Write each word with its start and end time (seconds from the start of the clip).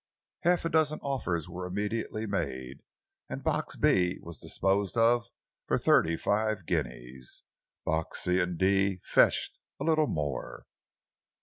Half 0.39 0.65
a 0.65 0.69
dozen 0.69 0.97
offers 1.03 1.47
were 1.47 1.67
immediately 1.67 2.25
made, 2.25 2.79
and 3.29 3.43
Box 3.43 3.75
B 3.75 4.17
was 4.23 4.39
disposed 4.39 4.97
of 4.97 5.27
for 5.67 5.77
thirty 5.77 6.17
five 6.17 6.65
guineas. 6.65 7.43
Boxes 7.85 8.23
C 8.23 8.39
and 8.39 8.57
D 8.57 8.99
fetched 9.03 9.59
a 9.79 9.83
little 9.83 10.07
more. 10.07 10.65